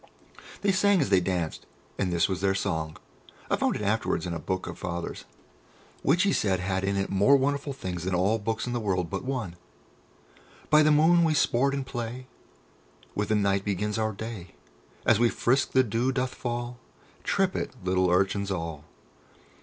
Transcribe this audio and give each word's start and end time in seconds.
They 0.61 0.71
sang 0.71 0.99
as 0.99 1.11
they 1.11 1.19
danced, 1.19 1.67
and 1.99 2.11
this 2.11 2.27
is 2.27 2.41
their 2.41 2.55
song. 2.55 2.97
I 3.51 3.55
found 3.55 3.75
it 3.75 3.83
afterwards 3.83 4.25
in 4.25 4.33
a 4.33 4.39
book 4.39 4.65
of 4.65 4.79
Father's, 4.79 5.25
which 6.01 6.23
he 6.23 6.33
said 6.33 6.59
had 6.59 6.83
in 6.83 6.95
it 6.97 7.11
more 7.11 7.35
wonderful 7.37 7.71
things 7.71 8.03
than 8.05 8.15
all 8.15 8.39
books 8.39 8.65
in 8.65 8.73
the 8.73 8.79
world 8.79 9.11
but 9.11 9.23
one: 9.23 9.57
"By 10.71 10.81
the 10.81 10.89
moon 10.89 11.23
we 11.23 11.35
sport 11.35 11.75
and 11.75 11.85
play, 11.85 12.25
With 13.13 13.29
the 13.29 13.35
night 13.35 13.63
begins 13.63 13.99
our 13.99 14.11
day. 14.11 14.55
As 15.05 15.19
we 15.19 15.29
frisk 15.29 15.73
the 15.73 15.83
dew 15.83 16.11
doth 16.11 16.33
fall, 16.33 16.79
Trip 17.23 17.55
it, 17.55 17.75
little 17.83 18.09
urchins 18.09 18.49
all. 18.49 18.85